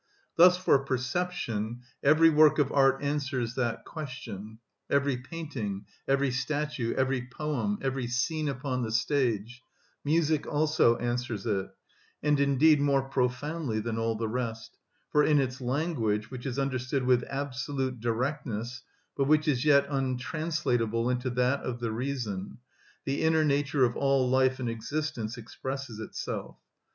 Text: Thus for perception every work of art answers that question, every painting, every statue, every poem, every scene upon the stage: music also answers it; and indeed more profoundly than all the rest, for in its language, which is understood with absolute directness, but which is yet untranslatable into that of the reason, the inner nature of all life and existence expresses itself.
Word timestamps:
Thus 0.35 0.57
for 0.57 0.79
perception 0.79 1.81
every 2.01 2.31
work 2.31 2.57
of 2.57 2.71
art 2.71 3.03
answers 3.03 3.53
that 3.53 3.85
question, 3.85 4.57
every 4.89 5.15
painting, 5.15 5.85
every 6.07 6.31
statue, 6.31 6.95
every 6.95 7.27
poem, 7.31 7.77
every 7.83 8.07
scene 8.07 8.49
upon 8.49 8.81
the 8.81 8.91
stage: 8.91 9.61
music 10.03 10.47
also 10.47 10.97
answers 10.97 11.45
it; 11.45 11.67
and 12.23 12.39
indeed 12.39 12.81
more 12.81 13.03
profoundly 13.09 13.79
than 13.79 13.99
all 13.99 14.15
the 14.15 14.27
rest, 14.27 14.75
for 15.11 15.23
in 15.23 15.39
its 15.39 15.61
language, 15.61 16.31
which 16.31 16.47
is 16.47 16.57
understood 16.57 17.03
with 17.05 17.23
absolute 17.29 17.99
directness, 17.99 18.81
but 19.15 19.25
which 19.25 19.47
is 19.47 19.65
yet 19.65 19.85
untranslatable 19.87 21.11
into 21.11 21.29
that 21.29 21.59
of 21.59 21.79
the 21.79 21.91
reason, 21.91 22.57
the 23.05 23.21
inner 23.21 23.43
nature 23.45 23.83
of 23.85 23.95
all 23.95 24.27
life 24.27 24.59
and 24.59 24.67
existence 24.67 25.37
expresses 25.37 25.99
itself. 25.99 26.57